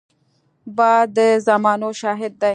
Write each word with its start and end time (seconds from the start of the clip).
باد 0.77 1.07
د 1.17 1.19
زمانو 1.47 1.89
شاهد 2.01 2.33
دی 2.41 2.49